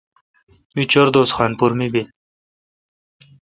می 0.75 0.83
چور 0.91 1.07
دوس 1.13 1.29
خان 1.35 1.51
پور 1.57 1.71
می 1.77 1.87
بیل۔ 1.93 2.07